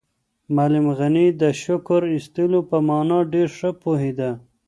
معلم 0.55 0.85
غني 0.99 1.25
د 1.41 1.43
شکر 1.63 2.01
ایستلو 2.15 2.59
په 2.69 2.77
مانا 2.87 3.19
ډېر 3.33 3.47
ښه 3.57 3.69
پوهېده. 3.81 4.31